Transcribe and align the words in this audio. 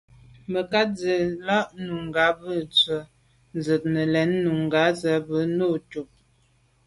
Mə̀kát 0.51 0.89
jɔ́ 1.01 1.15
tɔ̀ɔ́ 1.25 1.35
lá’ 1.45 1.57
nùngà 1.85 2.25
bú 2.39 2.49
tɛ̀ɛ́n 2.75 3.09
ndzjə́ə̀k 3.55 3.83
nə̀ 3.93 4.05
lɛ̀ɛ́n 4.13 4.31
nùngá 4.43 4.83
zə́ 4.99 5.17
bú 5.27 5.37
nùú 5.57 5.75
cúp. 5.91 6.09